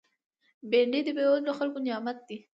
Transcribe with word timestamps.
بېنډۍ 0.69 1.01
د 1.05 1.09
بېوزلو 1.17 1.57
خلکو 1.59 1.79
نعمت 1.87 2.17
دی 2.27 2.37